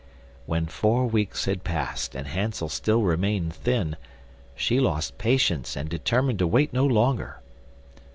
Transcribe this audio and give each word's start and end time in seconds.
When 0.47 0.65
four 0.65 1.05
weeks 1.05 1.45
had 1.45 1.63
passed 1.63 2.15
and 2.15 2.25
Hansel 2.25 2.69
still 2.69 3.03
remained 3.03 3.53
thin, 3.53 3.97
she 4.55 4.79
lost 4.79 5.19
patience 5.19 5.75
and 5.77 5.89
determined 5.89 6.39
to 6.39 6.47
wait 6.47 6.73
no 6.73 6.87
longer. 6.87 7.39